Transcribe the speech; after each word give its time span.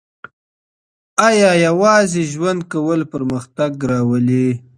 آیا 1.27 1.51
یوازې 1.65 2.21
ژوند 2.31 2.61
کول 2.71 3.01
پرمختګ 3.13 3.71
راولي؟ 3.91 4.47